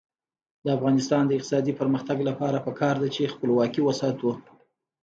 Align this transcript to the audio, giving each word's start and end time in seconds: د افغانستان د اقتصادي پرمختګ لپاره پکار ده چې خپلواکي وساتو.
د 0.63 0.65
افغانستان 0.77 1.23
د 1.25 1.31
اقتصادي 1.37 1.73
پرمختګ 1.79 2.17
لپاره 2.29 2.63
پکار 2.67 2.95
ده 3.01 3.07
چې 3.15 3.31
خپلواکي 3.33 3.81
وساتو. 3.83 4.31